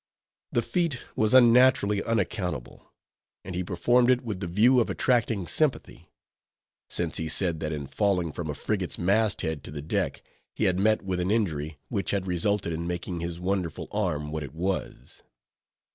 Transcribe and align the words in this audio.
The 0.51 0.63
feat 0.63 0.97
was 1.15 1.35
unnaturally 1.35 2.01
unaccountable; 2.03 2.91
and 3.45 3.53
he 3.53 3.63
performed 3.63 4.09
it 4.09 4.23
with 4.23 4.39
the 4.39 4.47
view 4.47 4.79
of 4.79 4.89
attracting 4.89 5.45
sympathy; 5.45 6.11
since 6.89 7.17
he 7.17 7.27
said 7.29 7.59
that 7.59 7.71
in 7.71 7.85
falling 7.85 8.31
from 8.31 8.49
a 8.49 8.55
frigate's 8.55 8.97
mast 8.97 9.41
head 9.41 9.63
to 9.65 9.69
the 9.69 9.83
deck, 9.83 10.23
he 10.55 10.63
had 10.63 10.79
met 10.79 11.03
with 11.03 11.19
an 11.19 11.29
injury, 11.29 11.77
which 11.89 12.09
had 12.09 12.25
resulted 12.25 12.73
in 12.73 12.87
making 12.87 13.19
his 13.19 13.39
wonderful 13.39 13.87
arm 13.91 14.31
what 14.31 14.41
it 14.41 14.55
was. 14.55 15.21